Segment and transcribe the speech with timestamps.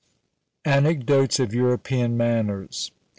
[0.65, 2.89] ANECDOTES OF EUROPEAN MANNERS.